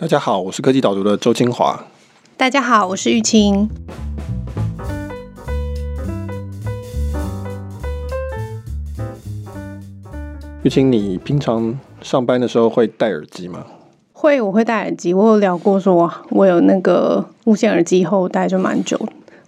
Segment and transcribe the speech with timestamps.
[0.00, 1.78] 大家好，我是科技导读的周清华。
[2.34, 3.68] 大家好，我是玉清。
[10.62, 13.66] 玉清，你平常上班的时候会戴耳机吗？
[14.14, 15.12] 会，我会戴耳机。
[15.12, 18.98] 我有聊过说，说我有那个无线耳机，以后戴就蛮久。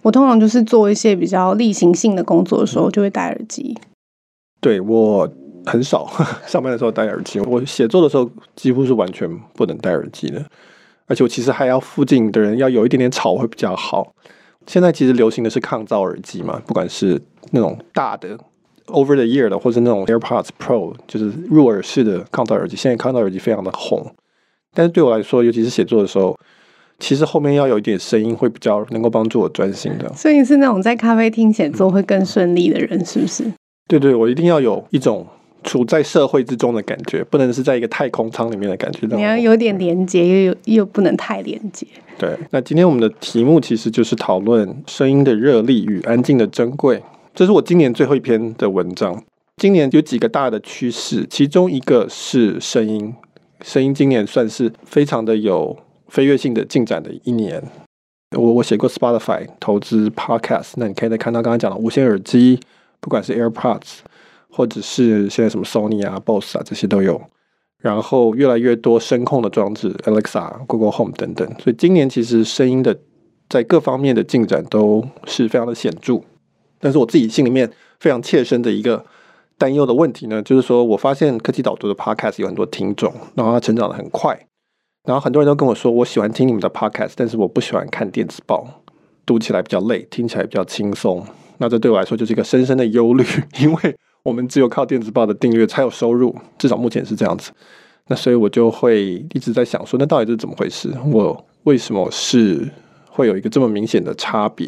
[0.03, 3.75] 我通常就是做一些比较例行性的工作的时候，就会戴耳机。
[4.61, 5.27] 对，我
[5.65, 6.09] 很少
[6.45, 10.43] 上班的时候戴耳机，我写作的时候几乎是完全不能戴耳机的。
[11.05, 14.13] 而且我其实还要附近的人要有一点点吵会比较好。
[14.65, 18.37] 现在其实流行的是抗噪耳机嘛，不管是那种大的
[18.87, 22.77] over the ear 的，或是那种 AirPods Pro，就是入耳式的抗噪耳机。
[22.77, 24.09] 现在抗噪耳机非常的红，
[24.73, 26.37] 但是对我来说，尤其是写作的时候，
[26.99, 30.09] 其实后面要有一点声音会比较能够帮助我专心的。
[30.13, 33.43] 所以你是那种在咖啡厅写作会更顺利的人，是不是？
[33.89, 35.27] 对对，我一定要有一种。
[35.63, 39.07] 处在社会之中的感觉，不能是在一个太空舱里面的感觉。
[39.07, 41.87] 你要有点连接，又有又不能太连接。
[42.17, 47.01] 对，那今天我们的题目其实就是讨论声音的热力与安静的珍贵。
[47.33, 49.23] 这是我今年最后一篇的文章。
[49.57, 53.13] 今年有几个大的趋势，其中一个是声音，
[53.63, 55.75] 声音今年算是非常的有
[56.07, 57.61] 飞跃性的进展的一年。
[58.35, 62.59] 我我写过 Spotify 投资 Podcast，那你可以再看到刚刚讲的无线耳机，
[62.99, 63.99] 不管是 AirPods。
[64.55, 67.19] 或者是现在什么 Sony 啊、Boss 啊这些都有，
[67.79, 72.99] 然后越来越多声控的装置，Alexa、Google Home 等等，所以今年其实声音的
[73.49, 76.21] 在各方面的进展都是非常的显著。
[76.79, 79.03] 但是我自己心里面非常切身的一个
[79.57, 84.37] 担忧的问题呢，就是说我发现科技导读的 Podcast 有很多听众，然后它成长得很快，
[85.05, 88.83] 然后很多人都跟我说，我喜欢听你们的 Podcast，但是我不喜欢看电子报，
[89.25, 91.25] 读起来比较累，听起来比较轻松。
[91.57, 93.25] 那这对我来说就是一个深深的忧虑，
[93.59, 93.95] 因为。
[94.23, 97.51] 我们只有靠电子报的订阅才有收入，至少目前是这样子。
[98.07, 100.93] 那所以我就会一直在想说，那到底是怎么回事？
[101.11, 102.69] 我为什么是
[103.09, 104.67] 会有一个这么明显的差别？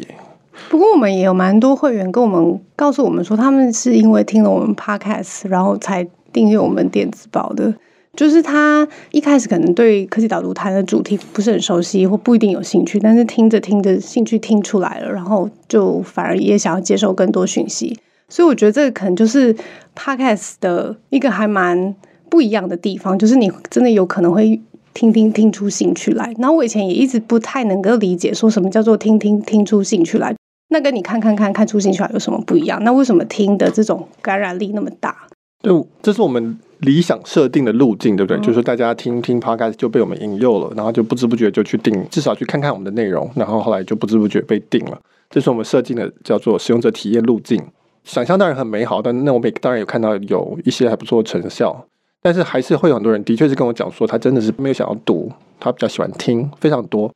[0.68, 7.74] 不过我们也有蛮多会员跟我们告诉我们说，他们是因为听了我们 Podcast，然后才订阅我们电子报的。
[8.14, 17.98] 就是他一开始可能对科技导读谈的主题不是很熟悉，或不一定有兴趣，但是听着听着兴趣听出来了，然后就反而也想要接受更多讯息。
[18.28, 19.54] 所以我觉得这个可能就是
[19.94, 21.94] Podcast 的一个还蛮
[22.28, 24.60] 不一样的地方，就是你真的有可能会
[24.94, 26.34] 听听听出兴趣来。
[26.38, 30.34] 然后我以前也一直不太能够理解，说什么叫做听听听出兴趣来，
[30.70, 32.82] 那跟你看看看看出兴趣来有什么不一样？
[32.82, 35.28] 那为什么听的这种感染力那么大？
[35.62, 35.72] 对，
[36.02, 38.38] 这是我们理想设定的路径，对不对？
[38.38, 44.98] 嗯、就是说大家听听 Podcast 就被我们引诱了，然后就不知不觉就去订，至少去看看我们的内容，然后后来就不知不觉被订了。
[45.30, 47.62] 这是我们设定的叫做使用者体验路径。
[48.06, 51.84] 想象当然很美好，但那我们当然有看到有一些还不错的成效，
[52.22, 57.12] 但是还是会有很多人的确是跟我讲说，他真的是没有想要读，他比较喜欢听，非常多。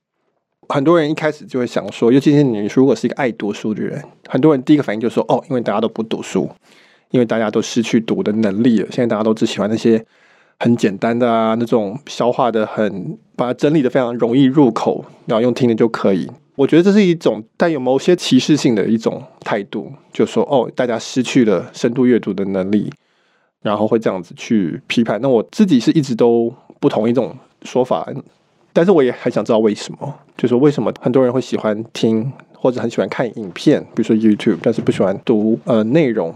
[0.68, 6.50] 很多人一开始就会想说，尤其是你如果是一个爱读书的人，很多人第一个反应就是说，哦，因为大家都不读书，
[7.12, 10.04] 因为大家都失去读的能力了，现在大家都只喜欢那些
[10.58, 16.28] 很简单的啊，那种消化的很，把它整理的非常容易入口，然后用听的就可以。
[16.60, 22.92] 我觉得这是一种带有某些歧视性的一种态度，就说哦，大家失去了深度阅读的能力，
[23.62, 25.18] 然后会这样子去批判。
[25.22, 28.06] 那我自己是一直都不同意这种说法，
[28.74, 36.34] 但是我也很想知道为什么，就是为什么很多人会喜欢听或者很喜欢看影片，比如说 YouTube，但是不喜欢读呃内容。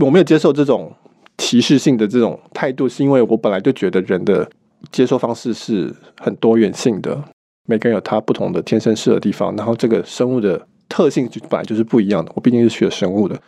[0.00, 0.92] 我没有接受这种
[1.36, 4.50] 歧视性的这种态度，是因为我本来就觉得人的
[4.90, 7.22] 接受方式是很多元性的。
[7.70, 12.32] 每个人有他不同的天生适合的地方，然后这个生物的特性就本来就是不一样的。
[12.34, 13.38] 我毕竟是学生物的，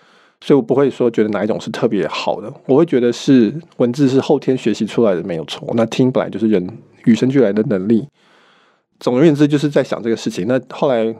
[0.43, 2.53] 所以我不会说觉得哪一种是特别好的。
[2.67, 6.69] 我会觉得是文字是后天学习出来的没有错，那听本来就是人
[7.07, 8.07] 与生俱来的能力。
[8.99, 10.47] 总而言之，就是在想这个事情。
[10.47, 11.15] 那后来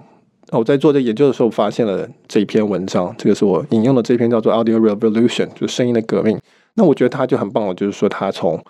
[0.51, 6.39] 我在做这研究的时候，发现了这一篇文章，这个是我引用的这篇叫做《Audio Revolution》，就声音的革命。
[6.75, 8.63] 那我觉得它就很棒了，就是说它从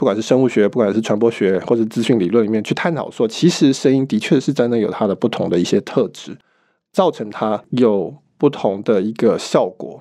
[0.00, 6.34] 不管是生物学，不管是传播学，或者资讯理论里面去探讨说，其实声音的确是真的有它的不同的一些特质，
[6.90, 10.00] 造成它有不同的一个效果。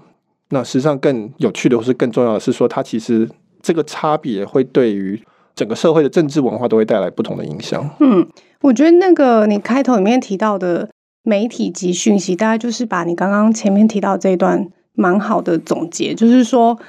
[0.52, 3.30] 那实际上更有趣的，或是更重要的是说，它其实
[3.62, 5.22] 这个差别会对于
[5.54, 7.90] 整个社会的政治文化都会带来不同的影响。
[8.00, 8.26] 嗯，
[8.62, 10.90] 我觉得那个你开头里面提到的
[11.24, 16.80] 媒体及讯息，大概就是把你刚刚前面提到这一段蛮好的总结，就是说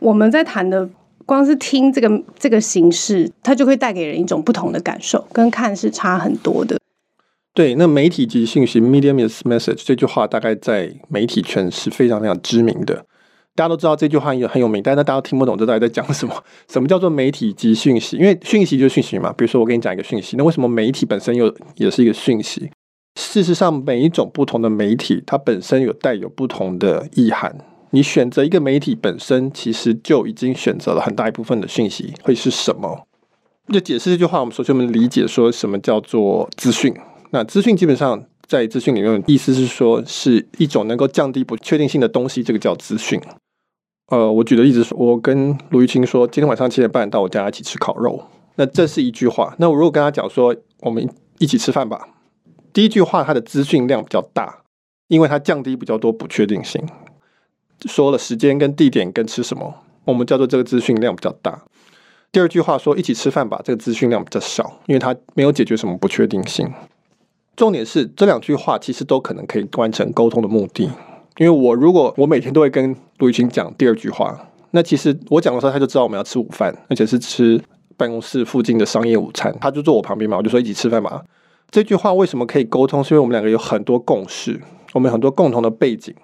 [0.00, 0.90] 我们在谈的。
[1.28, 6.78] 光是听这个这个形式，它就会带给人一种不同的感受，跟看是差很多的。
[7.52, 13.04] 对，那媒体及讯息 （medium is message） 这句话，大概在媒体圈是非常非常知名的。
[13.54, 16.34] 大家都知道这句话也很有名，但是大家都听不懂这到底在讲什么？
[16.66, 18.16] 什么叫做媒体及讯息？
[18.16, 19.30] 因为讯息就是讯息嘛。
[19.36, 22.70] 比如说我给你讲一个讯息，那为什么媒体本身又也是一个讯息？
[23.20, 27.54] 事实上，每一种不同的媒体，它本身有带有不同的意涵。
[27.90, 33.06] 你选择一个媒体本身，其实就已经选择了很大一部分的讯息会是什么。
[33.72, 36.94] 就解释这句话，我们首先我们理解说什么叫做资讯。
[37.30, 43.20] 那资讯基本上在资讯里面，意思是说是一种能够降低不确定性的东西，这个叫资讯。
[44.08, 48.22] 呃，我举的例子是，我跟卢玉清说，今天晚上七点半到我家一起吃烤肉。
[48.56, 49.54] 那这是一句话。
[49.58, 51.06] 那我如果跟他讲说，我们
[51.38, 52.08] 一起吃饭吧，
[52.72, 54.62] 第一句话它的资讯量比较大，
[55.08, 56.82] 因为它降低比较多不确定性。
[57.86, 61.62] 说了时间跟地点跟吃什么，我们叫做这个资讯量比较大。
[62.30, 66.70] 第二句话说一起吃饭吧，这个资讯量比较少，因为它没有解决什么不确定性。
[67.56, 70.90] 重点是这两句话其实都可能可以完成沟通的目的。
[71.38, 77.60] 因为我如果我每天都会跟卢雨晴讲第二句话，那其实我讲的时候他就知道我们要吃午饭，而且是吃
[77.96, 81.22] 办公室附近的商业午餐，他就坐我旁边嘛，我就说一起吃饭嘛。
[81.70, 83.02] 这句话为什么可以沟通？
[83.02, 84.60] 是因为我们两个有很多共识，
[84.92, 86.14] 我们有很多共同的背景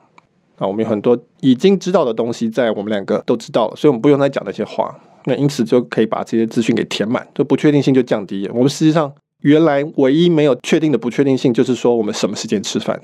[0.56, 8.54] 啊，我们有很多已经知道的东西在我们两个都知道了，所以我们不用再讲那些话，那因此就可以把这些资讯给填满，就不确定性就降低了。
[8.54, 13.00] 我们实际上原来唯一没有确定的不确定性就是说我们什么时间吃饭。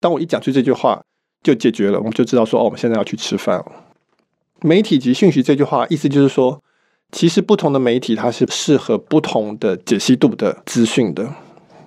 [0.00, 1.00] 当我一讲出这句话。
[1.42, 3.66] 就解决了，我们就知道说哦，我们现在要去吃饭了。
[4.62, 6.60] 媒体及讯息这句话意思就是说，
[7.12, 11.32] 其实不同的媒体它是适合不同的解析度的资讯的。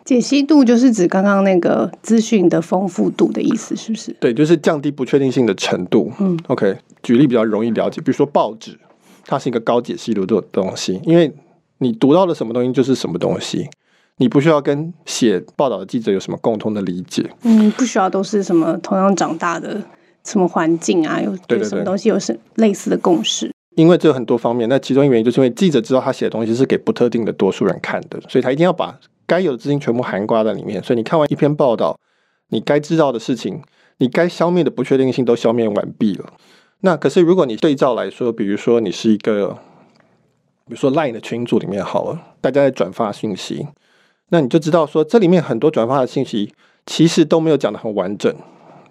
[0.10, 4.12] 解析度就是指刚刚那个资讯的丰富度的意思，是不是？
[4.20, 6.12] 对，就是降低不确定性的程度。
[6.20, 8.76] 嗯，OK，举例比较容易了解，比如说报纸，
[9.28, 11.32] 它是一个高解析度的东西，因为
[11.78, 13.70] 你读到了什么东西就是什么东西。
[14.18, 19.80] 你不需要跟写报道的记者有什么共通的理解，嗯，不需要都是什么同样长大的
[20.24, 23.52] 什么环境啊，有对什么东西有是类似的共识。
[23.76, 30.82] 因为这有很多方面，那其中一个原因就是因为记者知道他写的东西是给不特定的多数人看的，所以他一定要把该有的资讯全部涵盖在里面。
[30.82, 31.96] 所以你看完一篇报道，
[32.48, 33.62] 你该知道的事情，
[34.00, 36.34] 你该消灭的不确定性都消灭完毕了。
[36.82, 39.60] 那可是如果你对照来说，比如说你是一个，
[40.66, 43.68] 比如说 Line 的群组里面好了，大家在转发信息。
[44.30, 46.54] 那你就知道说，这里面很多转发的信息
[46.86, 48.34] 其实都没有讲得很完整。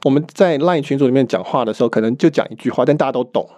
[0.05, 3.49] 我们在 LINE 群组里面讲话的时候，可能就讲一句话，但大家都懂。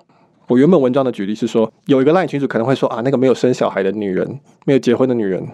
[0.49, 5.47] 我原本文章的举例是说，有一个 LINE 群组可能会说啊，那个没有生小孩的女人，没有结婚的女人。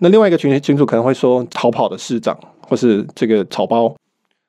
[0.00, 3.94] 那另外一个群群主可能会说逃跑的市长，或是这个草包。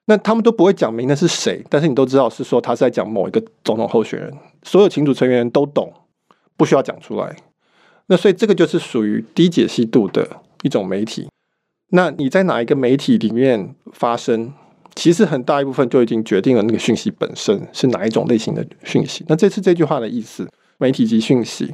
[0.06, 4.33] 那他们都不会讲明那是谁，但是你都知道是说他是在讲某一个总统候选人。
[4.63, 5.94] 所有群组成员都懂，
[6.57, 7.36] 不需要讲出来。
[8.07, 10.27] 那所以这个就是属于低解析度的。
[10.63, 11.27] 一种媒体，
[11.89, 14.53] 那你在哪一个媒体里面发声，
[14.94, 19.25] 其实很大一部分就已经决定了那个讯息本身是哪一种类型的讯息。
[19.27, 21.74] 那这次这句话的意思，媒体及讯息，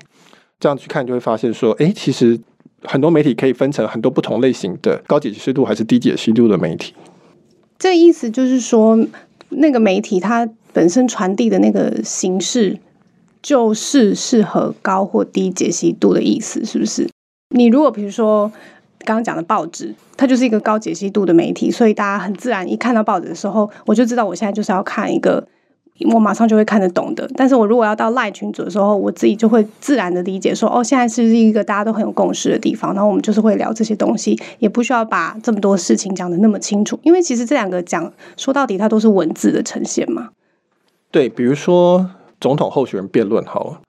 [0.57, 2.39] 这样去看就会发现说，诶，其实
[2.83, 6.93] 很多媒体可以分成很多不同类型的高解析度还是低解析度的媒体。
[7.79, 8.97] 这意思就是说，
[9.49, 12.79] 那个媒体它本身传递的那个形式，
[13.41, 17.09] 就是适合高或低解析度的意思，是不是？
[17.55, 18.51] 你如果比如说。
[19.05, 25.47] 刚刚讲的报纸，它就是一个高解析度的媒体，所以大家很自然一看到报纸的时候，我就知道我现在就是要看一个
[26.13, 27.29] 我马上就会看得懂的。
[27.35, 40.29] 但是我如果要到赖群组的时候，我自己就会自然的理解说，哦，现在是一个大家都很有共识的地方，然后我们就是会聊这些东西，也不需要把这么多事情讲得那么清楚，因为其实这两个讲说到底，它都是文字的呈现嘛。
[41.11, 43.81] 对，比如说总统候选人辩论，好了，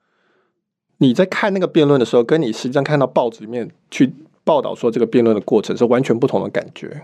[0.97, 4.13] 你在看那个辩论的时候，跟你实际上看到报纸里面去。
[4.45, 7.03] 报道说这个辩论的过程是完全不同的感觉，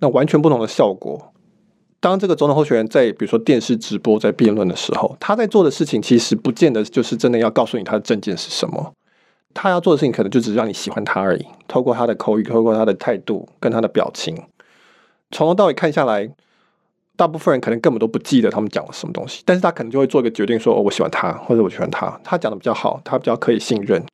[0.00, 1.32] 那完全不同的效果。
[2.02, 8.92] 当这个总统候选人在比如说电视直播在辩论的时候，他在做的事情其实不见得就是真的要告诉你他的政见是什么，
[9.54, 11.46] 他要做的事情可能就只是让你喜欢他而已。
[11.68, 14.36] 透过他的口语，透过他的态度跟他的表情，
[15.30, 16.28] 从头到尾看下来，
[17.14, 24.04] 大部分人可能根本都不记得他们讲了什么东西，但是他可能就会做一个决定说，说哦，我喜欢他，或者我喜欢他，他讲的比较好，他比较可以信任。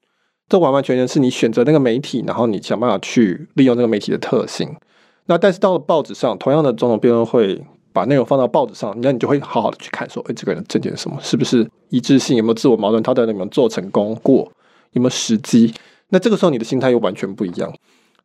[0.47, 4.77] 这完完全全是你选择那个媒体，然后你想办法去利用那个媒体的特性。
[5.25, 7.63] 那但是到了报纸上，同样的总统辩论会
[7.99, 11.19] 把内容放到报纸上，那你就会好好的去看，说，哎，这个人的政见是什么？
[11.21, 12.37] 是不是一致性？
[12.37, 13.03] 有没有自我矛盾？
[13.03, 14.49] 他到底有没有做成功过？
[14.93, 15.75] 有没有时机？
[16.11, 17.73] 那这个时候你的心态又完全不一样。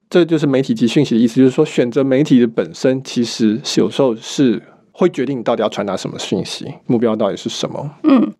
[0.10, 4.62] 这就是媒体及讯息的意思，就是说选择媒体的本身，其实是有时候是
[4.92, 7.90] 会决定你到底要传达什么讯息，目标到底是什么。
[8.04, 8.32] 嗯。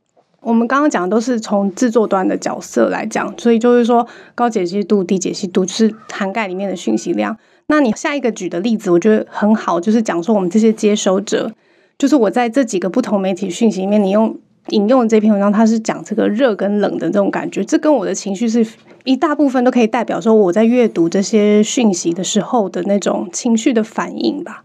[0.42, 7.38] 我们刚刚讲的都是从制作端的角色来讲，所以就是说高解析度、低解析度就是涵盖里面的讯息量。
[7.68, 11.52] 那你下一个举的例子，我觉得很好，就是讲说我们这些接收者，
[11.98, 14.38] 就是我在这几个不同媒体讯息里面，你用
[14.70, 18.66] 引用这篇文章，它是讲这个热跟冷的这种感觉，这跟我的情绪是
[19.04, 24.64] 一大部分都可以代表说我在阅读这些讯息的时候的那种情绪的反应吧。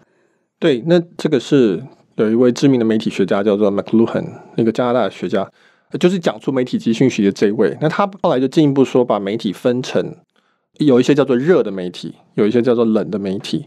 [0.58, 1.82] 对，那这个是
[2.16, 4.24] 有一位知名的媒体学家叫做 McLuhan，
[4.56, 5.48] 那个加拿大的学家，
[6.00, 7.76] 就是讲出媒体及讯息的这一位。
[7.80, 10.16] 那他后来就进一步说，把媒体分成
[10.78, 13.64] 有一些叫做热的媒体，有一些叫做冷的媒体。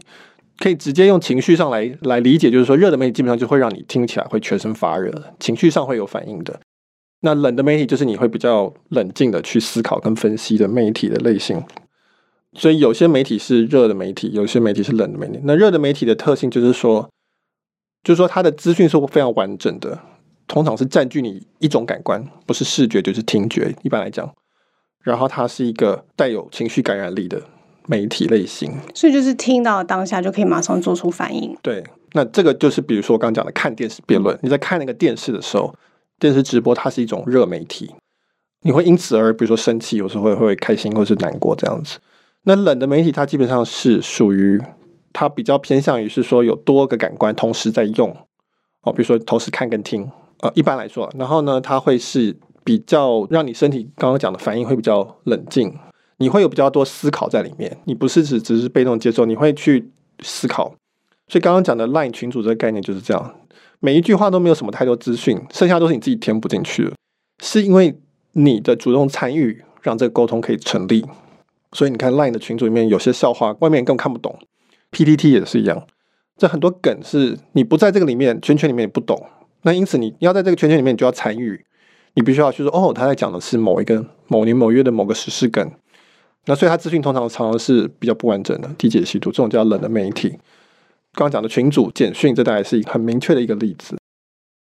[0.58, 6.60] 可以直接用情绪上来来理解，就是说，热的媒体基本上就会让你听起来会全身发热，情绪上会有反应的。
[7.20, 11.62] 那冷的媒体就是你会比较冷静的去思考跟分析的媒体的类型。
[12.52, 15.40] 所以有些媒体是热的媒体，有些媒体是冷的媒体。
[15.42, 17.08] 那热的媒体的特性就是说，
[18.04, 19.98] 就是说它的资讯是非常完整的，
[20.46, 24.32] 通常是占据你一种感官，不是视觉就是听觉，一般来讲。
[25.02, 27.42] 然后它是一个带有情绪感染力的。
[27.88, 31.54] 媒体类型，所以就是听到当下就可以马上做出反应。
[31.60, 31.82] 对，
[32.12, 35.74] 那这个就是比如说我刚刚讲的看电视辩论，你在看那个电视的时候，
[36.20, 37.92] 电视直播它是一种热媒体，
[38.60, 41.98] 你会因此而比如说生气，有时候会会开心或是难过这样子。
[42.44, 44.62] 那冷的媒体它基本上是属于
[45.12, 48.16] 它比较偏向于是说有多个感官同时在用
[48.82, 55.74] 哦，比如说同时看跟听，呃，一般来说，然后呢，它会是比较让你身体刚刚讲的反应会比较冷静。
[56.18, 59.90] 你会有比较多思考在里面，你不是只只是被动接受，你会去
[60.20, 60.74] 思考。
[61.26, 63.34] 所以刚刚讲的 LINE 群组这个概念就是这样，
[63.80, 66.92] 每一句话都没有什么太多资讯，剩下都是你自己填补进去的，
[67.42, 67.98] 是因为
[68.32, 71.04] 你的主动参与让这个沟通可以成立。
[71.72, 74.38] 所以你看 LINE 的群组里面有些笑话，外面更看不懂
[74.90, 75.84] PPT 也是一样，
[76.36, 79.20] 这很多梗是你不在这个里面圈圈里面也不懂，
[79.62, 81.64] 那因此你要在这个圈圈里面，你就要参与，
[82.14, 85.70] 你必须要去说哦，他在讲的是某一个某年某月的某个时事梗。
[86.46, 90.30] 那所以，他资讯通常常常是比较不完整的、低解析度，这种叫冷的媒体。
[91.14, 93.96] 刚刚讲的群组简讯，这大概是一个很明确的一个例子。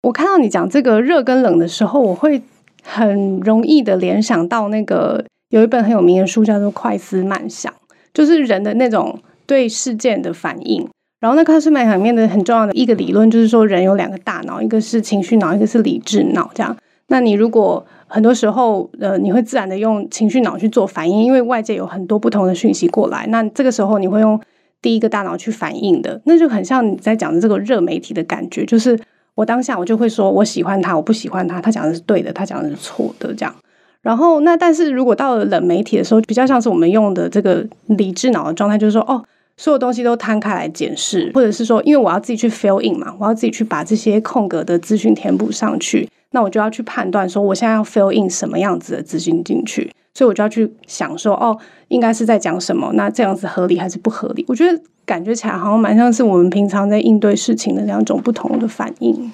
[0.02, 2.40] 我看到你讲这个热跟冷的时候，我会
[2.82, 7.70] 很容易的联想到那个有一本很有名的书，叫做《快思慢想》，
[8.14, 10.88] 就是人的那种对事件的反应。
[11.20, 16.50] 然后，那快思慢想里面的很重要的一个理论，就是说人有两个大脑，一个是情绪脑，一个是理智脑。
[16.54, 16.74] 这样，
[17.08, 23.26] 那你如果很多时候，呃，你会自然的用情绪脑去做反应，因为外界有很多不同的讯息过来。
[23.28, 24.40] 那这个时候，你会用
[24.80, 28.98] 第一个大脑去反应的，那就很像你在讲的这个热媒体的感觉，就是
[29.34, 33.54] 我当下我就会说我喜欢他，我不喜欢他，他讲的是对的，他讲的是错的，这样。
[34.00, 39.22] 然后，那但是如果到了冷媒体的时候，比较像是我们用的这个理智脑的状态，就是说，哦，
[39.56, 46.08] 所有东西都摊开来检视，或者是说，因为我要自己去 fill in 嘛，我要自己去把这些空格的资讯填补上去。
[46.32, 51.58] 那我就要去判断说，我现在要 fill in 什么样子的资讯进去，所以我就要去想说，哦，
[51.88, 52.92] 应该是在讲什么？
[52.94, 54.44] 那这样子合理还是不合理？
[54.46, 59.32] 我觉得感觉起来好像蛮像是我们平常在应对事情的两种不同的反应。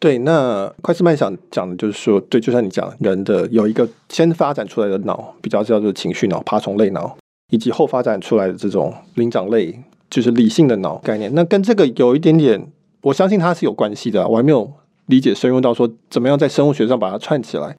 [0.00, 7.16] 对，那快思慢想讲的就是说，对，就像你讲，人的有一个先发展出来的脑，比较叫做情绪脑、爬虫类脑，
[7.52, 11.30] 以及后发展出来的这种灵长类，就是理性的脑概念。
[11.34, 12.66] 那跟这个有一点点，
[13.02, 14.72] 我相信它是有关系的，我还没有。
[15.10, 17.76] 理解深入到说，怎么样在生物学上把它串起来。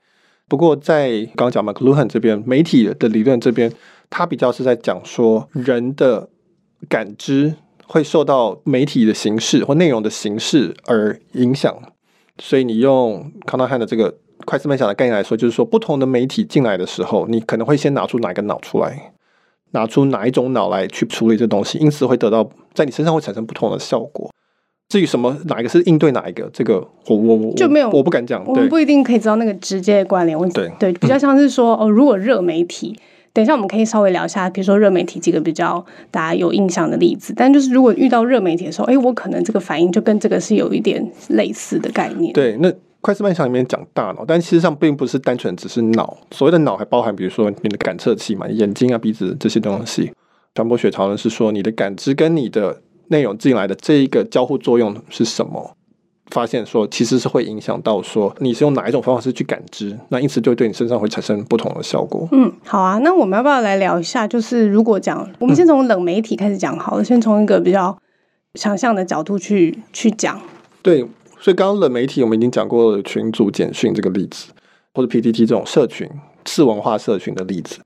[0.48, 3.72] 不过在刚刚讲 McLuhan 这边媒体的理论这边，
[4.10, 6.30] 他比较是在讲说人的
[6.90, 7.56] 感知
[7.88, 11.74] 会受到媒体的形式或内容的形式而影响。
[12.38, 14.14] 所以你用康纳汉的这个
[14.46, 19.14] 快思慢想的概念来说，就是说不同的媒体进来的时候，你可能会先拿出哪个脑出来，
[19.72, 24.30] 拿出哪一种脑来去处理这东西，因此会得到在你身上会产生不同的效果。
[24.92, 28.44] 至于什么哪一个是应对哪一个，这个我我我就没有，我不敢讲。
[28.46, 30.38] 我们不一定可以知道那个直接的关联。
[30.50, 32.94] 对对，比较像是说哦，如果热媒体，
[33.32, 37.34] 等一下我们可以稍微聊一下，比如说热媒体几个比较大家有印象的例子。
[37.34, 42.34] 但就是如果遇到热媒体的时候，哎，我可能这个反应就跟这个是有一点类似的概念。
[42.34, 42.70] 对，那
[43.00, 50.12] 快思慢想里面讲大脑，但其实上并不是单纯只是脑，所谓的脑还包含比如说你的感测器嘛，眼睛啊、鼻子这些东西。
[50.54, 52.82] 传播学讨论是说你的感知跟你的。
[53.12, 55.76] 内容进来的这一个交互作用是什么？
[56.32, 62.26] 发现说其实是会影响到说你是用哪一种方式去感知，那因此就对你身上会产生不同的效果。
[62.32, 64.26] 嗯，好啊，那我们要不要来聊一下？
[64.26, 67.98] 就是如果讲，我们先从冷媒体开始讲好了，嗯、先从一个比较
[68.56, 70.40] 想象的角度去去讲。
[70.82, 71.06] 对，
[71.38, 74.54] 所以刚刚冷媒体我们已经讲过了群组简讯这个例子，
[74.94, 76.10] 或者 PPT 这种社群
[76.46, 77.80] 次文化社群的例子。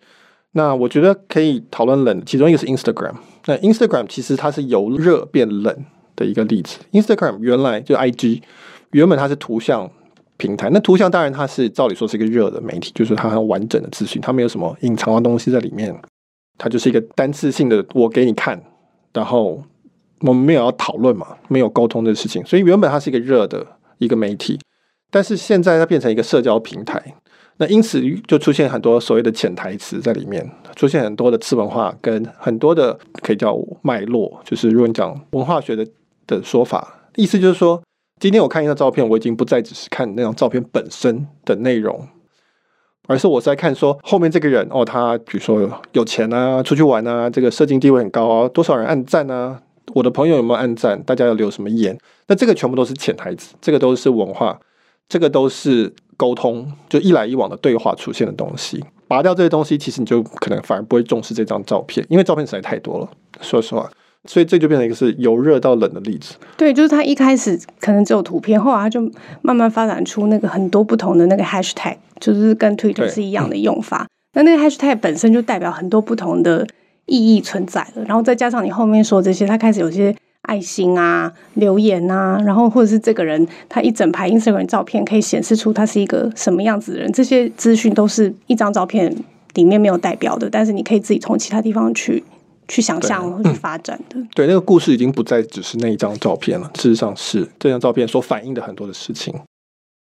[0.51, 3.15] 那我觉得可以讨论冷，其中一个是 Instagram。
[3.45, 5.85] 那 Instagram 其实它是由热变冷
[6.15, 6.79] 的一个例子。
[6.91, 8.41] Instagram 原来就 IG，
[8.91, 9.89] 原本它是图像
[10.37, 10.69] 平台。
[10.71, 15.95] 那图像当然它是照理说是一个热的媒体，就是它很完整的资讯，它没有什么隐藏的东西在里面。
[16.57, 18.61] 它就是一个单次性的，我给你看，
[19.13, 19.61] 然后
[20.21, 22.43] 我们没有要讨论嘛，没有沟通的事情。
[22.45, 23.65] 所以原本它是一个热的
[23.97, 24.59] 一个媒体。
[25.11, 27.15] 但是现在它变成一个社交平台，
[27.57, 30.45] 那因此就出现很多所谓的潜台词在里面，
[30.75, 35.87] 出现很多的次文化跟很多的可以叫脉络，就是如果你讲文化学的
[36.27, 37.81] 的说法，意思就是说，
[38.19, 42.05] 今天我看一张照片，我已经不再只是看那张照片本身的内容，
[43.07, 49.61] 而是我在看说后面这个人哦，他比如说有钱啊，出去玩啊，这个社经地位很高啊，多少人按赞啊，
[49.93, 51.97] 我的朋友有没有按赞，大家要留什么言，
[52.27, 54.59] 那这个全部都是潜台词，这个都是文化。
[55.07, 58.83] 这个都是沟通，就一来一往的对话出现的东西。
[59.07, 63.09] 拔掉这些东西，其实你就可能反而不会重视这张照片，因为照片实在太多了。
[63.39, 63.87] 说实话，
[64.25, 66.33] 所以这就变成一个是由热到冷的例子。
[66.57, 68.99] 对，就是他一开始可能只有图片，后来他就
[69.43, 74.07] 慢慢发展出那个很多不同的那个 hashtag，就是跟 Twitter 是一样的用法。
[74.33, 76.65] 那那个 hashtag 本身就代表很多不同的
[77.05, 80.15] 意义存在了，然后再加上你后面说这些，他开始有些。
[80.45, 89.15] 爱心啊，留言啊，然后或者是这个人他一整排 Instagram 照片可以显示出他是一个什么样子的人，这些资讯都是一张照片
[89.53, 92.23] 里面没有代表的，但是你可以自己从其他地方去
[92.67, 94.17] 去想象或去发展的。
[94.33, 99.33] 对，那个故事已经不再只是那一张照片了，事实上是这张照片所反映的很多的事情。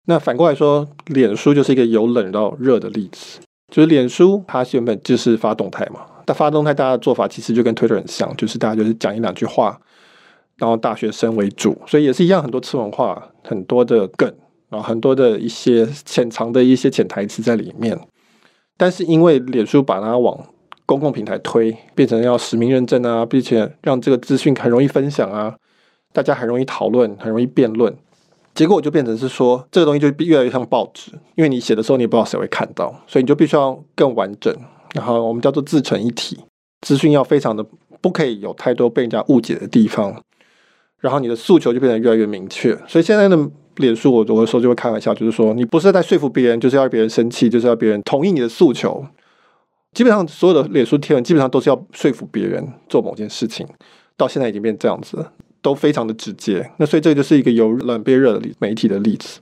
[0.06, 3.38] 那反过来说，脸书就是一个由冷到热的例子，
[3.72, 9.78] 就是脸书它原本就是发动态嘛，但发动态大家的做法其实就跟 Twitter 很像，就是大家就是讲一两句话。
[10.60, 14.32] 然后大学生为主，所以也是一样，很多次文化，很多的梗，
[14.68, 17.98] 然后很多的一些潜藏的一些潜台词在里面。
[18.76, 20.38] 但是因为脸书把它往
[20.84, 25.56] 公共平台推，变成要实名认证啊，并且让这个资讯很容易分享啊，
[26.12, 27.96] 大家很容易讨论，很容易辩论，
[28.54, 34.54] 结果我就变成是说，这个东西就越来越像报纸，因为你写的时候你也不知道谁会看到，所以你就必须要更完整，
[34.94, 36.38] 然后我们叫做自成一体，
[36.80, 37.64] 资讯要非常的
[38.00, 40.22] 不可以有太多被人家误解的地方。
[41.00, 43.36] 然后你的诉求就变得越来越明确，所以现在的
[43.76, 49.04] 脸书，我我的时候就会开玩笑，就是说你不是在说服别人，就是要别人生气，就是要别人同意你的诉求。
[49.92, 53.66] 基本上所有的脸书贴文基本上都是要说服别人做某件事情，
[54.16, 56.70] 到现在已经变这样子了，都非常的直接。
[56.76, 59.40] 那所以这就是一个由冷变热的媒体的例子。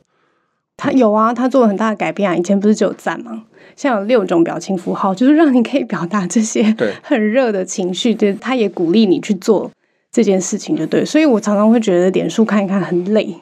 [0.77, 3.45] 他有啊，他做了很大的改变啊，以前不是只有赞吗？
[3.75, 8.15] 现在有六种表情符号，就是让你可以表达这些很热的情绪。
[8.15, 9.71] 对，他也鼓励你去做。
[10.19, 13.33] 这件事情就对，所以我常常会觉得脸书看一看很累，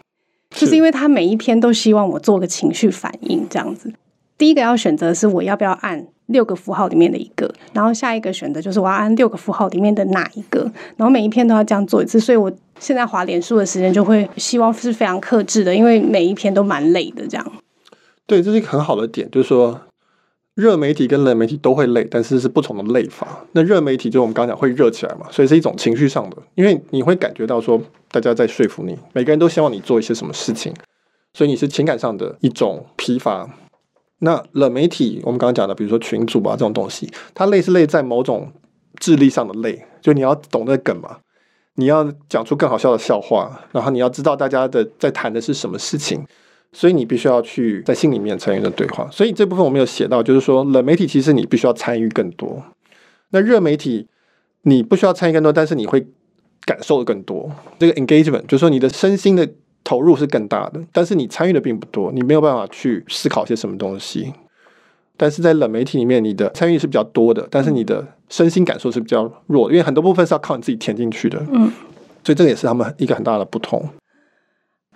[0.50, 3.90] 就是因为他每一篇都希望我做个情绪反应这样子。
[4.36, 12.20] 第一个要选择是我要不要按六个符号里面的一个，然后下一个选择就是我要按六个符号里面的哪一个，然后每一篇都要这样做一次。
[12.20, 17.52] 所以我现在划脸书的时间就会希望是非常克制的，因为每一篇都蛮累的这样。
[18.26, 19.80] 对，这是一个很好的点，就是说。
[20.56, 23.44] 热媒体跟冷媒体都会累，但是是不同的累法。
[23.52, 27.78] 那热媒体就我们刚刚讲会热起来嘛，所以是一种情绪上的，因为你会感觉到说
[28.10, 30.72] 大家在说服你，每个人都希望你做一些什么事情，
[31.34, 33.46] 所以你是情感上的一种疲乏。
[34.20, 38.50] 那冷媒体我们刚刚讲的，比如说群组啊这种东西，它累是累在某种
[38.98, 41.18] 智力上的累，就你要懂那个梗嘛，
[41.74, 46.24] 你要讲出更好笑的笑话，然后你要知道大家的在谈的是什么事情。
[46.76, 52.62] 所以你必须要去在心里面参与的对话，所以这部分我没有写到，就是说冷媒体其实你必须要参与更多，
[53.30, 54.06] 那热媒体
[54.60, 56.06] 你不需要参与更多，但是你会
[56.66, 57.50] 感受的更多。
[57.78, 59.48] 这个 engagement 就是说你的身心的
[59.84, 64.34] 投入是更大的，但是你参与的并不多，你没有办法去思考些什么东西。
[65.16, 71.42] 但是在冷媒体里面，你的参与是比较多的，但是你的身心感受是比较弱，因为很多部分是要靠你自己填进去的。
[71.50, 71.72] 嗯，
[72.22, 73.82] 所以这个也是他们一个很大的不同。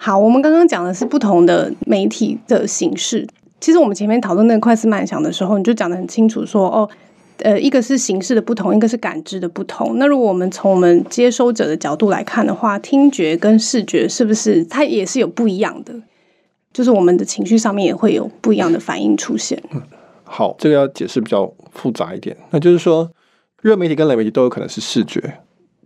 [0.03, 3.29] 好，我们刚刚讲的是不同的媒体的形式。
[3.61, 6.91] 其实我们前面讨论那个快思慢想的时候，你就讲得很清楚说，说哦，
[7.41, 9.99] 呃，一个是形式的不同，一个是感知的不同。
[9.99, 15.93] 那如果我们从我们接收者的角度来看的话，听觉跟视觉是不是它也是有不一样的？
[16.73, 19.63] 就是我们的情绪上面也会有不一样的反应出现。
[19.71, 19.83] 嗯，
[20.25, 23.11] 好，这个要解释比较复杂一点，那就是说，
[23.61, 25.21] 热媒体跟冷媒体都有可能是视觉。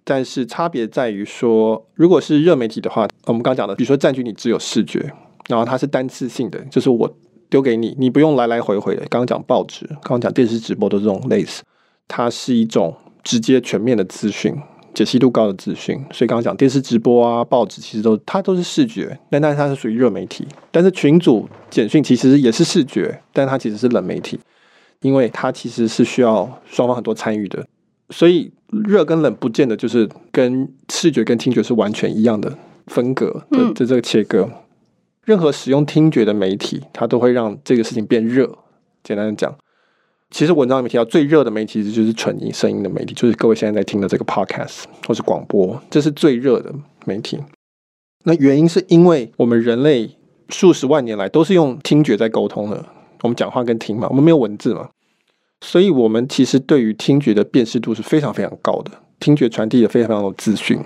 [0.04, 5.12] 但是差别在于说，如果是热媒体的话，我们刚讲的，比如说占据你只有视觉，
[5.48, 7.10] 然后它是单次性的，就是我
[7.48, 9.00] 丢给你，你不用来来回回的。
[9.08, 11.62] 刚刚讲报纸，刚刚讲电视直播都是这种类似，
[12.06, 14.54] 它是一种直接全面的资讯，
[14.92, 15.96] 解析度高的资讯。
[16.12, 20.46] 所以刚刚讲电视直播啊，报纸其实都它都是视觉，但但是它是属于热媒体。
[20.70, 24.38] 但是群组简讯其实也是视觉，但它其实是冷媒体，
[25.00, 27.64] 因为它其实是需要双方很多参与的。
[28.10, 32.56] 所以热跟冷不见得就是跟视觉跟听觉是完全一样的
[32.86, 34.48] 分隔的，的这个切割。
[35.24, 38.58] 任何使用听觉的媒体，它都会让这个事情变热。
[39.02, 39.54] 简单的讲，
[40.30, 46.74] 其实文章里面提到最热的媒体就是纯音声音的媒体，就是各位现在在听的这个 podcast 或是广播，这是最热的
[47.06, 47.38] 媒体。
[48.24, 50.10] 那原因是因为我们人类
[50.48, 52.84] 数十万年来都是用听觉在沟通的。
[53.22, 54.90] 我们讲话跟听嘛，我们没有文字嘛，
[55.64, 58.90] 所以我们其实对于听觉的辨识度是非常非常高的。
[59.18, 60.78] 听觉传递了非常非常多资讯。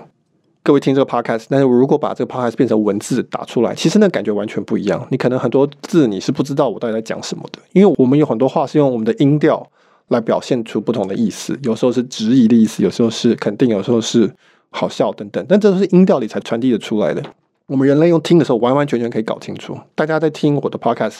[0.63, 5.05] 各位听这个 podcast，但是我如果把这个 podcast 变成文字打出来，其实那感觉完全不一样。
[5.11, 9.69] 你可能很多字你是不知道我到底在讲什么的，因为我们有很多话是用我们的音调
[10.07, 14.33] 来表现出不同的意思，有时候是质疑的意思，有时候是肯定，有时候是
[14.69, 15.45] 好笑等等。
[15.49, 17.21] 但这都是音调里才传递得出来的。
[17.67, 19.77] 我们人类用听的时候，完完全全可以搞清楚。
[19.93, 21.19] 大家在听我的 podcast。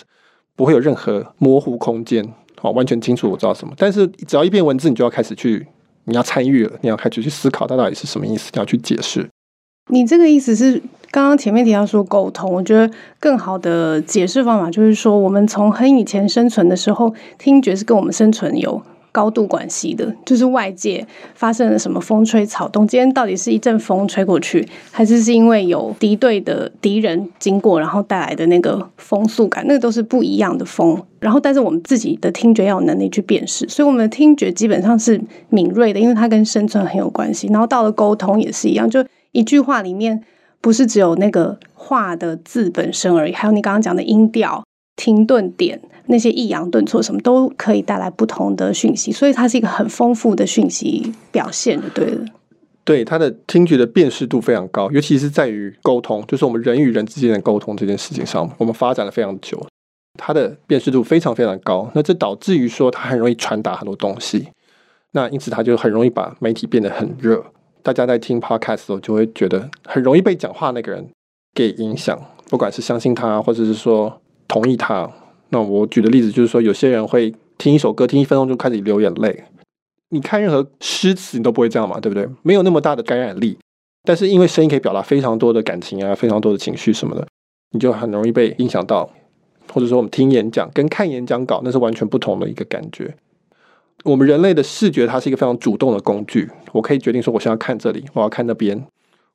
[0.55, 3.73] 不会有任何模糊空间，好，完全清楚我知道什么。
[3.77, 5.65] 但是只要一篇文字，你就要开始去，
[6.03, 9.27] 你要参与了，你要开始去思考它到底是什么意思，你要去解释。
[9.91, 10.73] 你这个意思是
[11.09, 18.81] 刚刚前面提到说沟通，我觉得更好的解释方法就是说，我们从很以前生存的时候，听觉是跟我们生存有。
[19.11, 22.87] 高度关系的，就是外界发生了什么风吹草动。
[22.87, 31.01] 今天到底是一阵风吹过去，还是是因为有敌对的敌人经过，然后带来的那个风速感，那个都是不一样的风。
[31.19, 35.19] 然后，但是我们自己的听觉要有能力去辨识，所以我们的听觉基本上是
[35.49, 37.47] 敏锐的，因为它跟生存很有关系。
[37.47, 40.23] 然后到了沟通也是一样，就一句话里面
[40.61, 44.63] 不是只有那个话的字本身而已，还有你刚刚讲的音调、
[44.95, 45.81] 停顿点。
[46.09, 52.25] 那些抑扬顿挫什么都可以带来不同的讯息，所以它是一个很丰富的讯息表现，就对了。
[52.83, 59.63] 对，它的听觉的辨识度非常高，尤其是在于沟通，就是我们人与人之间的沟通这件事情上，我们发展了非常久，
[60.17, 61.87] 它的辨识度非常非常高。
[61.93, 64.47] 那这导致于说，它很容易传达很多东西，
[65.11, 67.45] 那因此它就很容易把媒体变得很热。
[67.83, 71.07] 大家在听 podcast 的时候，就会觉得很容易被讲话那个人
[71.53, 72.19] 给影响，
[72.49, 75.07] 不管是相信他，或者是说同意他。
[75.49, 79.43] 那我举的例子就是说，有些人会听一首歌，听一分钟就开始流眼泪。
[80.09, 82.27] 你看任何诗词，你都不会这样嘛，对不对？
[82.43, 83.57] 没有那么大的感染力。
[84.03, 87.27] 但是因为声音可以表达非常多的感情啊，非常多的情绪什么的，
[87.71, 89.09] 你就很容易被影响到。
[89.71, 93.15] 或者说，我们听演讲跟看演讲稿，那是完全不同的一个感觉。
[94.03, 96.49] 我们人类的视觉，它是一个非常主动的工具。
[96.71, 98.83] 我可以决定说，我现在看这里，我要看那边。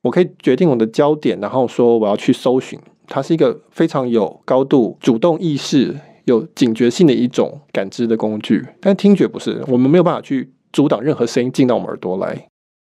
[0.02, 2.78] 我可以决定我的焦点，然后说我要去搜寻。
[3.06, 12.48] 它是一个非常有高度主动意识、有警觉性的一种感知的工具，但听觉不是，我们没有办法去阻挡任何声音进到我们耳朵来。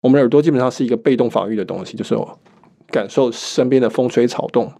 [0.01, 2.15] 我们耳朵基本上是一个被动防御的东西，就是
[2.87, 4.71] 感受身边的风吹草动，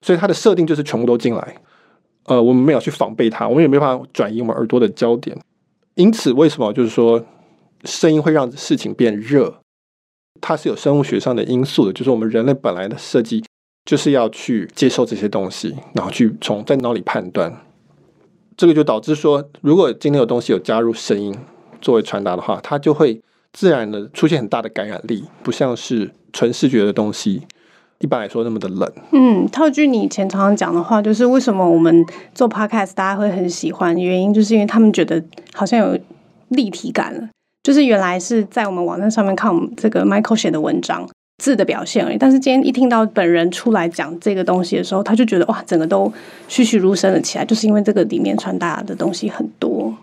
[0.00, 1.56] 所以它的设定就是全部都进来。
[2.24, 5.38] 呃，我们没有去防备它，我们也没办法转移我们耳朵的焦点。
[5.94, 7.24] 因此，为什么就是说
[7.84, 9.60] 声音会让事情变热？
[10.40, 13.44] 它是有生物学上的因素的，就是我们人类本来的设计。
[13.86, 17.50] 就是要去接受这些东西，然后去从在脑里判断，
[18.56, 21.34] 这个就导致说，如果今天有东西有加入声音
[21.80, 23.22] 作为传达的话，它就会
[23.52, 27.42] 自然的出现很大的感染力，不像是纯视觉的东西，
[28.00, 28.92] 一般来说那么的冷。
[29.12, 35.22] 嗯，套句你以前常常讲的话，就是为什么我们做 podcast 大家会很喜欢，原因就是因为他们觉得
[35.54, 35.96] 好像有
[36.48, 37.28] 立体感了，
[37.62, 41.08] 就是原来是在我们网站上面看我们这个 Michael 写的文章。
[41.38, 46.10] 字的表现而已，但是今天一听到本人出来讲这个东西的时候，他就觉得哇，整个都
[46.48, 49.94] 栩栩如生了起来，就是因为这个里面传达的东西很多。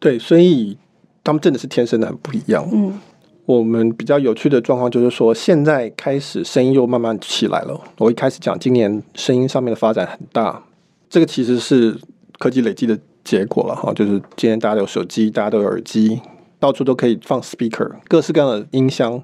[0.00, 0.76] 对，所以
[1.22, 2.68] 他们真的是天生的很不一样。
[2.72, 2.98] 嗯，
[3.46, 7.80] 我们比较有趣的状况就是说，现在开始声音又慢慢起来了。
[7.98, 10.60] 我一开始讲今年声音上面的发展很大，
[11.08, 11.96] 这个其实是
[12.38, 13.92] 科技累积的结果了哈。
[13.94, 16.20] 就是今天大家都有手机，大家都有耳机，
[16.58, 19.22] 到处都可以放 speaker，各式各样的音箱。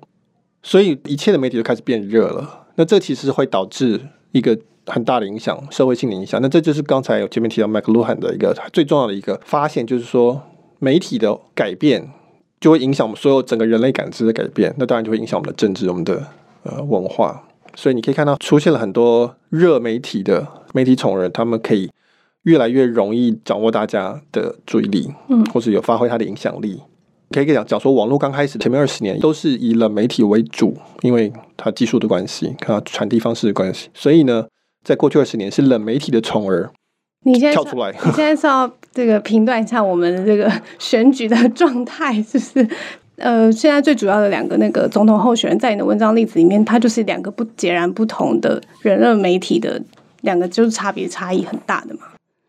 [0.66, 4.00] 所以一切的媒体都开始变热了，那这其实会导致
[4.32, 6.42] 一个很大的影响，社会性的影响。
[6.42, 10.42] 那这就是刚才有前面提到 McLuhan 的一个最重要的一个发现，就是说
[10.80, 12.10] 媒体的改变
[12.58, 16.26] 就会影响我们所有整个人类感知的改变，那当然就会影响我们的政治、我们的
[16.64, 17.44] 呃文化。
[17.76, 21.88] 所以你可以看到出现了很多热媒体的媒体宠人，他们可以
[22.42, 26.80] 越来越容易掌握大家的注意力，嗯，或者有发挥它的影响力。
[27.30, 34.46] 可以讲讲说，网络刚开始前面二十年都是以冷媒体为主，因为它技术的关系，看它传递方式的关系，所以呢，
[34.84, 36.70] 在过去二十年是冷媒体的宠儿。
[37.24, 42.68] 你现在跳出来，你现在是要这个评断一下我们的这个选举的状态，是不是？
[43.16, 49.82] 呃，现在最主要的两个那个总统候选人，在你的文章例子里面，它就是两个不截然不同的人热媒体的
[50.20, 52.00] 两个，就是差别差异很大的嘛。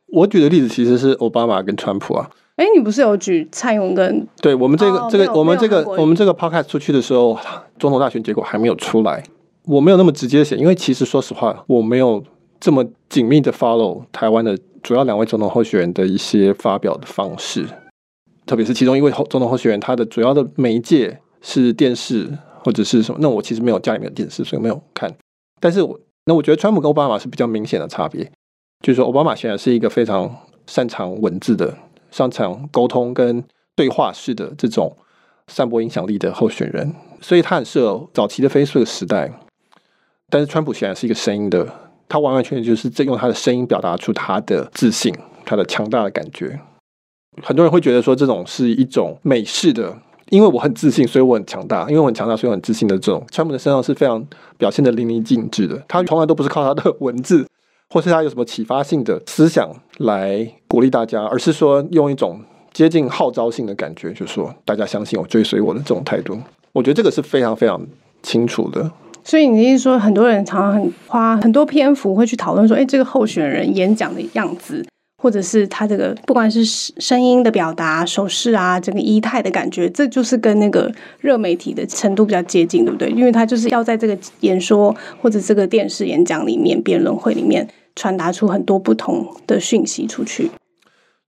[0.08, 2.30] 我举的例子其实是奥巴马跟川普啊。
[2.58, 4.28] 哎，你不是有举蔡英文跟？
[4.42, 7.38] 对我们这个、哦、这个我们这个我们这个 podcast 出去的时候，
[7.80, 9.24] 总统大选结果还没有出来。
[9.66, 12.24] 我没有那么直接写，因为其实说实话，我没有
[12.60, 17.68] 这么紧密的 follow 台湾的主要两位总统候选人的一些发表的方式，
[18.48, 22.28] 特别是其中一位总统候选人，他的主要的媒介是电视
[22.64, 23.20] 或者是什么。
[23.22, 25.14] 那我其实没有家里面的电视，所以没有看。
[25.60, 28.24] 但是我那我觉得川普跟奥巴马是比较明显的差别，
[28.82, 30.34] 就是说奥巴马显然是一个非常
[30.66, 31.78] 擅长文字的、
[32.12, 33.44] 擅长沟通跟
[33.76, 34.96] 对话式的这种
[35.48, 39.32] 散播影响力的候选人，所以他很适合早期的 Facebook 时代。
[40.30, 41.66] 但是川普显然是一个声音的，
[42.10, 45.16] 他完完全全就是在用他的声音表达出他的自信、
[45.46, 46.60] 他的强大的感觉。
[47.44, 49.96] 很多人会觉得说这种是一种美式的，
[50.30, 53.24] 因为我很自信，所以我很强大；因为我很强大，所以我很自信的这种。
[53.32, 54.26] 川普的身上是非常
[54.58, 55.82] 表现得淋漓尽致的。
[55.88, 57.48] 他从来都不是靠他的文字，
[57.90, 59.70] 或是他有什么启发性的思想
[60.00, 62.42] 来鼓励大家，而是说用一种
[62.74, 66.38] 接近号召性的感觉，就是说大家相信我、追随我的这种态度。
[66.74, 67.82] 我觉得这个是非常非常
[68.22, 68.92] 清楚的。
[69.24, 74.86] 所以你是说，很多人常常很花很多篇幅会去讨论说，哎，这个候选人演讲的样子，
[75.18, 83.10] 或者是他这个不管是声音的表达、手势啊，整个仪态的感觉，这就是跟那个热媒体的程度比较接近，对不对？
[83.10, 90.52] 因为他就是要在这个演说或者这个电视演讲里面、辩论会里面传达出很多不同的讯息出去。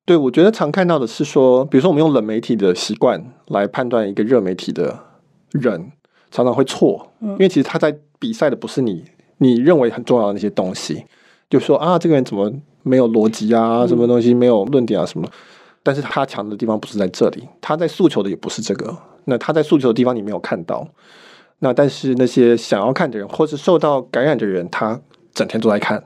[0.06, 5.00] 对，我觉得常看到的是说，比如说我们用冷媒体的习惯来判断一个热媒体的
[5.52, 5.92] 人。
[6.32, 9.04] 常常会错，因为其实他在比赛的不是你
[9.40, 11.04] 你认为很重要的那些东西，
[11.50, 15.28] 就说啊，这个人怎么没有逻辑啊，什么东西没有论点啊什么，
[15.84, 20.88] 但是他强的地方不是在这里，他在诉求的也不是这个，那他在诉求的地方你没有看到，
[21.60, 25.00] 那但是那些想要看的人或是受到感染的人，他
[25.34, 26.04] 整天都在看，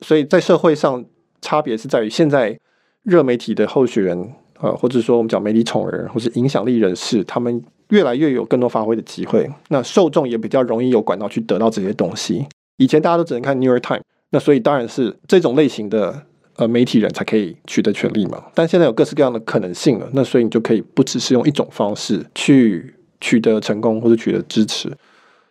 [0.00, 1.04] 所以在社会上
[1.40, 2.58] 差别是在于现在
[3.02, 7.62] 热媒体的候选人，呃，或者说我们讲媒体宠儿或是影响力人士，他们。
[7.88, 12.44] 越来越有更多发挥的机会，那受众也比较容易有管道去得到这些东西。
[12.76, 16.24] 以前大家都只能看《New York Times》，那所以当然是这种类型的
[16.56, 18.44] 呃媒体人才可以取得权利嘛。
[18.54, 24.92] 但现在有各式各样的可能性了，那所以你就可以不只是用一种方式去取得成功或者取得支持。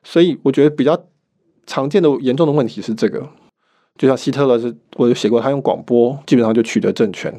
[0.04, 0.98] 所以我觉得比较
[1.66, 3.28] 常见的严重的问题是这个，
[3.98, 7.34] 就像希特勒是，我有写过，他用广播基本上就取得政权。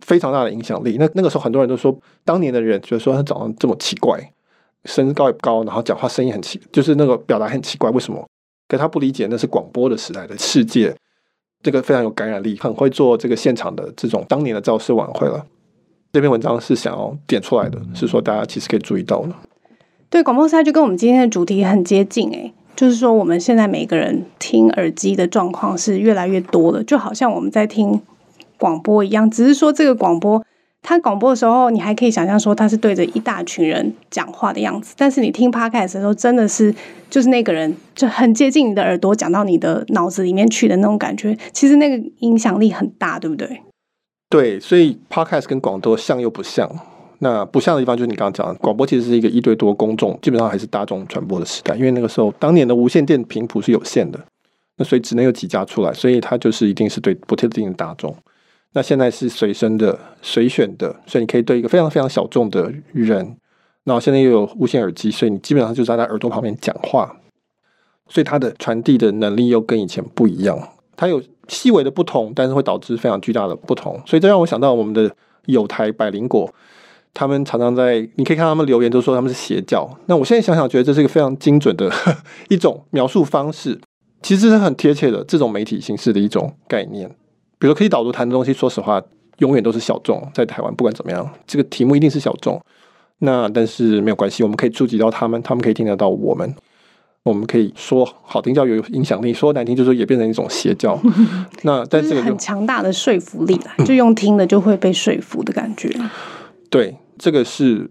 [0.00, 0.96] 非常大的影响力。
[0.98, 4.18] 那那个时候，很多人都说，当年的人觉得说他长得这么奇怪，
[4.86, 7.90] 身高也不高，然后讲话声音很奇，就是那个表达很奇怪。
[7.90, 8.26] 为什么？
[8.70, 10.94] 可他不理解，那是广播的时代的世界，
[11.60, 15.44] 这个非常有感染力，很会做这个现场的这种当年的造势晚会了。
[16.12, 19.32] 这篇文章是想要点出来的，是说大家其实可以注意到的。
[20.08, 28.00] 对，广播赛就跟我们今天的主题很接近，诶，就是说我们现在每个人听耳机的状况是越来越多了，就好像我们在听。
[28.58, 30.44] 广播一样，只是说这个广播，
[30.82, 34.94] 他广播的时候，你还可以想象说他是对着一大群人讲话的样子。
[34.96, 36.74] 但是你听 Podcast 的时候，真的是
[37.08, 41.36] 就是那个人就很接近你的耳朵，讲到你的脑子里面去的那种感觉。
[41.52, 43.60] 其实那个影响力很大，对不对？
[44.28, 46.70] 对，所以 Podcast 跟广播像又不像。
[47.22, 51.76] 那不像的地方就是你刚刚讲的，广播其实是一个一对多公众，基本上还是大众传播的时代。
[51.76, 54.18] 因为那个时候，当年的无线电频谱是有限的，
[54.78, 58.16] 那所以只能有几家出来，所以它就是一定是对不特定的大众。
[58.72, 63.36] 那现在是随身的、随选的，所以你可以对一个非常非常小众的人。
[63.84, 67.16] 然后现在又有无线耳机，所以你基本上就在他耳朵旁边讲话，
[68.08, 70.56] 所以它的传递的能力又跟以前不一样。
[70.96, 74.00] 它有细微的不同，但是会导致非常巨大的不同。
[74.06, 75.10] 所以这让我想到我们的
[75.46, 76.52] 友台百灵果，
[77.14, 79.90] 他们常常在，你可以看他们留言，都说他们是邪教。
[80.06, 81.90] 那我现在想想，觉得这是一个非常精准的
[82.50, 83.80] 一种描述方式，
[84.22, 87.10] 其实是很贴切的这种媒体形式的一种概念。
[87.60, 89.00] 比如说，科技导读谈的东西，说实话，
[89.38, 90.26] 永远都是小众。
[90.32, 92.58] 在台湾，不管怎么样，这个题目一定是小众。
[93.18, 96.54] 那但是没有关系，我们可以触及到他们，他们可以听得到我们。
[97.22, 100.98] 我们可以说好听叫有影响力，说难听就是也变成一种邪教。
[101.64, 105.94] 那但这个很强大的说服力啦，就用听的就会被说服的感觉。
[106.70, 107.90] 对，这个是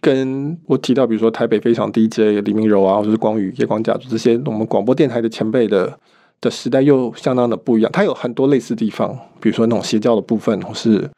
[0.00, 5.98] 跟我提到，比如说台北非常 DJ 李明柔啊，或者是光宇夜光家族这些我们广播电台的前辈的。
[6.40, 11.10] 的时代又相当的不一样，它有很多类似的地方，比如说那种邪教的部分，或是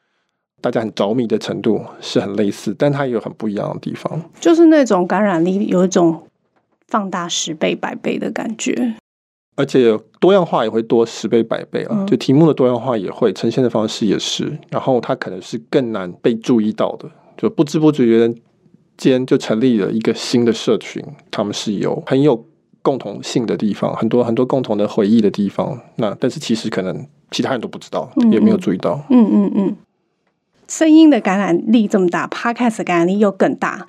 [0.63, 6.27] 大家很着迷的程度是很类似，但它也有很不一样的地方，就是那种感染力有一种
[6.89, 8.95] 放大十倍、百倍的感觉，
[9.57, 18.33] 而且多样化也会多十倍、百倍啊，就题目的多样化也会呈现的方式也是，然后它可能是更难被注意到的，就不知不觉
[18.97, 22.47] 间就成立了一个新的社群，他们是有很有。
[22.83, 25.79] 共同性的地方，很多很多共同的回忆的地方。
[25.97, 29.05] 那但是其实可能其他人都不知道，也没有注意到。
[29.11, 29.77] 嗯嗯嗯。
[30.69, 33.87] 声音的感染力这么大，Podcast 的感染力又更大。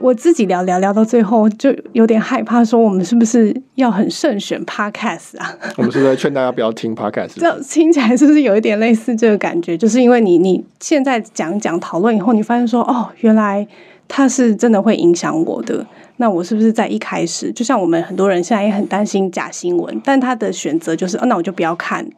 [0.00, 5.56] 我自己聊聊聊到最后，就有点害怕，说我们是不是要很慎选 Podcast 啊？
[5.78, 7.38] 我们是不是劝大家不要听 Podcast？
[7.38, 9.78] 这听起来是不是有一点类似这个感觉？
[9.78, 13.66] 就是因为你你现在讲讲讨论以后，你发现说哦，原来。
[14.08, 15.86] 它是真的会影响我的。
[16.18, 22.08] 那我是不是在一开始，就像我们很多人现在也很担心假新闻，但他的选择就是，哦，那我就不要看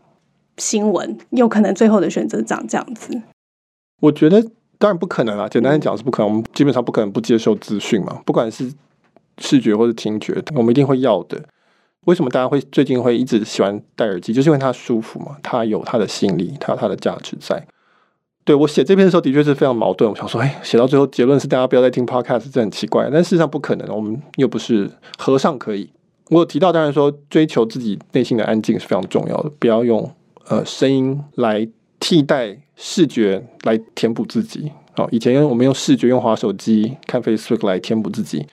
[0.56, 3.20] 新闻，有可能最后的选择长这样子。
[4.00, 4.40] 我觉得
[4.78, 8.72] 当然不可能啦，简单讲是不可能，我们基本上不可能不接受资讯嘛，不管是
[9.38, 11.42] 视觉或者听觉，我们一定会要的。
[12.04, 14.32] 为什么大家会最近会一直喜欢戴耳机？
[14.32, 17.66] 就是因为它舒服嘛，它有它的吸引力，它有它的价值在。
[18.48, 20.10] 对，我写这篇的时候，的确是非常矛盾。
[20.10, 23.06] 我想说，哎，写到最后结论是大家不要再听 podcast，这很奇怪。
[23.12, 25.90] 但事实上不可能，我们又不是和尚可以。
[26.30, 30.10] 我有提到，当然说追求自己内心的安静是非常重要的，不要用
[30.48, 31.68] 呃声音来
[32.00, 34.72] 替代视觉来填补自己。
[34.96, 38.46] 好，以前我们用视觉用滑手机看 Facebook 来填补自己，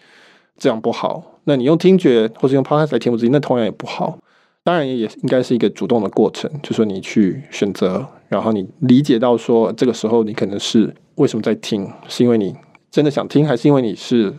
[0.58, 1.23] 这样不好。
[1.45, 4.19] 那你用听觉或是用 podcast 来填补自己，那同样也不好。
[4.65, 12.55] 当然也也应该是一个主动的过程，就是说你去选择，然后你理解到说这个时候你可能是为什么在听，是因为你
[12.89, 14.33] 真的想听，还是因为你是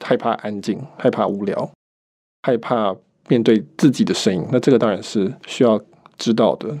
[0.00, 1.70] 害怕安静、害怕无聊、
[2.42, 2.94] 害怕
[3.28, 4.44] 面对自己的声音？
[4.50, 5.80] 那这个当然是需要
[6.16, 6.78] 知道的。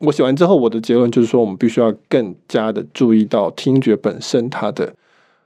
[0.00, 4.94] 我写完之后，我的结论就是说，我们必须要更加的注意到听觉本身它的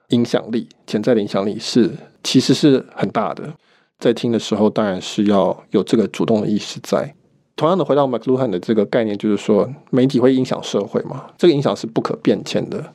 [0.08, 1.90] 影响力，潜在的影响力是
[2.22, 3.54] 其实是很大的。
[3.98, 7.14] 在听的时候，当然是要有这个主动的意识在。
[7.56, 12.92] 同样的，回到 McLuhan 的这个概念，就是说媒体会影响社会嘛，这个影响是不可变迁的。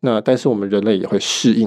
[0.00, 1.66] 那但是我们人类也会适应，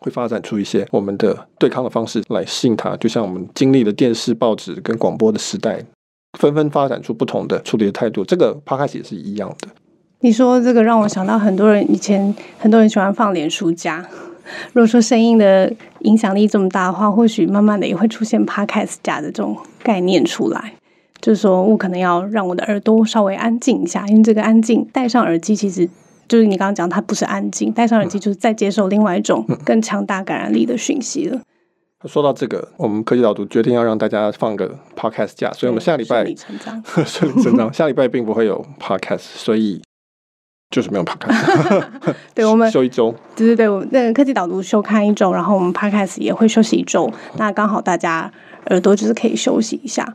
[0.00, 2.96] 会发展出一些我们的对抗的方式来适应它。
[2.96, 5.84] 就像我们经历了电视、报纸跟广播的时代，
[6.38, 8.24] 纷纷发展出不同的处理的态度。
[8.24, 9.68] 这个 Podcast 也是一样的。
[10.20, 14.04] 你说这个让我想到很多人以前 很多人喜欢放脸书架。
[14.72, 20.72] 如果说声音的影响力这么大的话，或许慢慢的也会出现 Podcast 架的这种概念出来。
[21.20, 25.88] 就是说我可能要让我的耳朵稍微安静一下，因为这个安静，戴上耳机其实
[26.28, 31.40] 就是你刚刚讲，它不是安静，戴上耳机就是在接受另外一种更强大感染力的讯息了。
[32.04, 39.82] 说到这个，我们科技导读决定要让大家放个 Podcast 假，所以我们下礼拜顺理成章， 顺理成章，下礼拜并不会有 Podcast，所以。
[40.70, 41.82] 就是没有 podcast，
[42.36, 48.30] 对，我们休一周，对对对，我那个科技导读休刊一周，然后我们 podcast 也会休息一周，那刚好大家
[48.66, 50.12] 耳朵就是可以休息一下。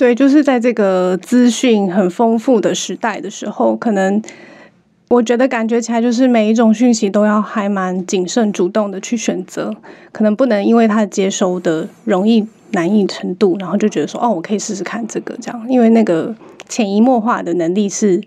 [0.00, 4.22] 对，就是在这个资讯很丰富的时代的时候，可能
[5.10, 9.76] 我觉得感觉起来就是每一种讯息都要还蛮谨慎、主动的去选择，
[10.10, 16.34] 可能不能因为它接收的容易难易程度，然后就觉得说哦，我可以试试看这个这样，因为那个
[16.66, 18.22] 潜移默化的能力是。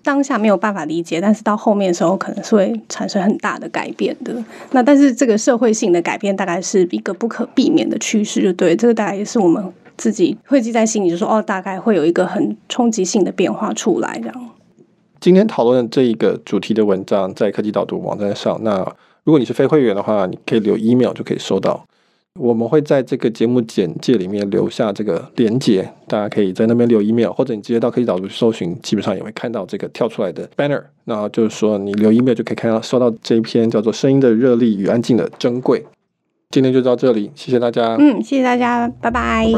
[0.00, 4.34] 当下没有办法理解，但是到后面的时候可能是会产生很大的改变的。
[4.70, 8.74] 那但是这个社会性的改变大概是一个不可避免的趋势，就对。
[8.74, 9.62] 这个大概也是我们
[9.98, 14.18] 自己会记在心里，就说哦，大概会有一个很冲击性的变化出来。
[14.20, 14.50] 这样。
[15.20, 18.58] 今天讨论这一个主题的文章在科技导读网站上。
[18.62, 18.78] 那
[19.24, 21.84] 如果你是非会员的话，你可以留 email 就可以收到。
[22.38, 30.80] 我们会在这个节目简介里面留下这个连接，大家可以在那边留 email，或者你直接到科技导读去搜寻，基本上也会看到这个跳出来的 banner。
[31.04, 35.80] 那就是说，你留 email 就可以看到收到这一篇叫做《声音的热力与安静的珍贵》。
[36.50, 37.96] 今天就到这里谢谢大家。
[37.98, 39.52] 嗯谢谢大家拜拜。